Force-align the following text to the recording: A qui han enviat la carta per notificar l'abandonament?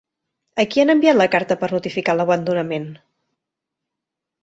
A 0.63 0.63
qui 0.71 0.83
han 0.83 0.91
enviat 0.93 1.19
la 1.19 1.27
carta 1.35 1.59
per 1.65 1.71
notificar 1.75 2.17
l'abandonament? 2.19 2.91